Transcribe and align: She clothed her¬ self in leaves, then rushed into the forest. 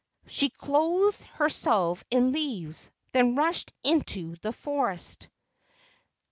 She 0.25 0.49
clothed 0.49 1.21
her¬ 1.37 1.51
self 1.53 2.03
in 2.09 2.31
leaves, 2.31 2.89
then 3.11 3.35
rushed 3.35 3.71
into 3.83 4.35
the 4.37 4.51
forest. 4.51 5.29